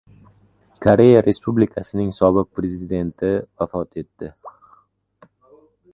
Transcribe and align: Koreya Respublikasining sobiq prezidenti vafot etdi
Koreya 0.85 1.19
Respublikasining 1.25 2.09
sobiq 2.21 2.49
prezidenti 2.61 3.31
vafot 3.63 4.03
etdi 4.03 4.35